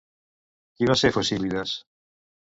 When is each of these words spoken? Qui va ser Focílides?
Qui 0.79 0.87
va 0.93 0.95
ser 1.03 1.13
Focílides? 1.19 1.77